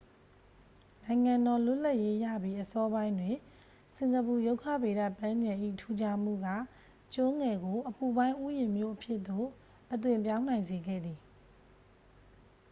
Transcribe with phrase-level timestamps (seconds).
[1.03, 3.37] နိုင်ငံတော် လွတ်လပ်ရေးရပြီး အစောပိုင်းတွင်
[3.95, 6.47] စင်ကာပူ ရုက္ခဗေဒပန်းခြံ၏ ထူးခြားမှုက
[7.13, 9.47] ကျွန်းငယ်ကို အပူပိုင်း ဥယျာဉ်မြို့အဖြစ်သို့
[9.93, 11.19] အသွင်းပြောင်းနိုင်စေခဲ့သည်